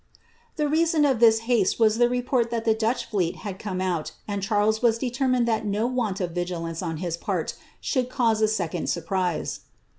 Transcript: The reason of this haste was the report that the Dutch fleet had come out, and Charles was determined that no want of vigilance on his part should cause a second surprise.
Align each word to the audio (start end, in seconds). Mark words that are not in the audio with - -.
The 0.55 0.67
reason 0.67 1.05
of 1.05 1.19
this 1.19 1.41
haste 1.45 1.79
was 1.79 1.99
the 1.99 2.09
report 2.09 2.49
that 2.49 2.65
the 2.65 2.73
Dutch 2.73 3.05
fleet 3.05 3.35
had 3.45 3.59
come 3.59 3.79
out, 3.79 4.13
and 4.27 4.41
Charles 4.41 4.81
was 4.81 4.97
determined 4.97 5.47
that 5.47 5.63
no 5.63 5.85
want 5.85 6.19
of 6.19 6.31
vigilance 6.31 6.81
on 6.81 6.97
his 6.97 7.15
part 7.17 7.53
should 7.79 8.09
cause 8.09 8.41
a 8.41 8.47
second 8.47 8.89
surprise. 8.89 9.59